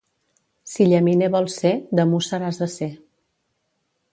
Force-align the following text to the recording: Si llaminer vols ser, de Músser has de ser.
Si 0.75 0.87
llaminer 0.93 1.27
vols 1.35 1.57
ser, 1.65 1.73
de 1.99 2.07
Músser 2.15 2.41
has 2.49 2.61
de 2.63 2.71
ser. 2.77 2.91